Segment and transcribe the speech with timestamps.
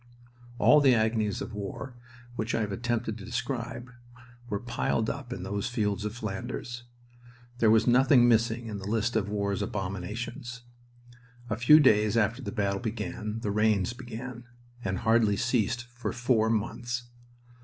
[0.57, 1.93] All the agonies of war
[2.35, 3.91] which I have attempted to describe
[4.49, 6.85] were piled up in those fields of Flanders.
[7.59, 10.63] There was nothing missing in the list of war's abominations.
[11.51, 14.45] A few days after the battle began the rains began,
[14.83, 17.03] and hardly ceased for four months.